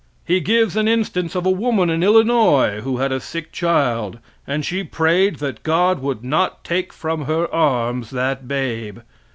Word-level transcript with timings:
He 0.25 0.39
gives 0.39 0.75
an 0.75 0.87
instance 0.87 1.35
of 1.35 1.45
a 1.45 1.51
woman 1.51 1.91
in 1.91 2.01
Illinois 2.01 2.81
who 2.83 2.97
had 2.97 3.11
a 3.11 3.19
sick 3.19 3.51
child, 3.51 4.17
and 4.47 4.65
she 4.65 4.83
prayed 4.83 5.35
that 5.35 5.61
God 5.61 5.99
would 6.01 6.23
not 6.23 6.63
take 6.63 6.91
from 6.91 7.25
her 7.25 7.45
arms 7.53 8.09
that 8.09 8.47
babe. 8.47 9.01